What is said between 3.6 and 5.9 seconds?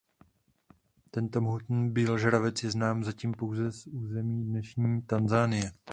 z území dnešní Tanzanie.